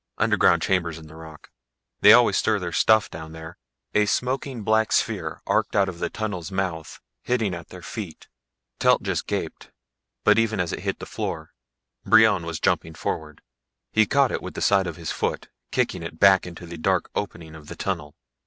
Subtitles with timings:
[0.17, 1.51] "Underground chambers in the rock.
[1.99, 3.59] They always store their stuff down there"
[3.93, 8.27] A smoking, black sphere arced out of the tunnel's mouth, hitting at their feet.
[8.79, 9.69] Telt just gaped,
[10.23, 11.51] but even as it hit the floor
[12.03, 13.43] Brion was jumping forward.
[13.91, 17.11] He caught it with the side of his foot, kicking it back into the dark
[17.13, 18.15] opening of the tunnel.